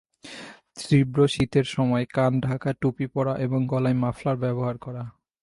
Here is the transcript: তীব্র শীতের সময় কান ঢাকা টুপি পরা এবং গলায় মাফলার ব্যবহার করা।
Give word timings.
তীব্র 0.79 1.19
শীতের 1.27 1.65
সময় 1.65 2.05
কান 2.13 2.33
ঢাকা 2.41 2.69
টুপি 2.81 3.05
পরা 3.07 3.33
এবং 3.37 3.59
গলায় 3.67 3.97
মাফলার 3.97 4.37
ব্যবহার 4.37 4.75
করা। 4.77 5.03